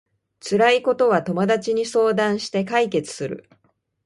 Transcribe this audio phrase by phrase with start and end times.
[0.39, 3.47] 辛いことは友達に相談して解決する